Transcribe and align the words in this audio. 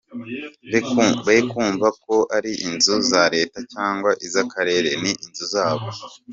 Be 1.31 1.37
kumva 1.49 1.87
ko 2.03 2.15
ari 2.37 2.51
inzu 2.67 2.95
za 3.09 3.23
leta 3.35 3.59
cyangwa 3.73 4.11
iz’akarere, 4.25 4.89
ni 5.01 5.11
inzu 5.25 5.45
zabo. 5.53 5.85